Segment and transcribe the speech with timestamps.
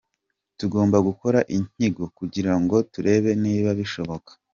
[0.59, 4.31] Tugomba gukora inyigo kugira ngo turebe niba bishoboka.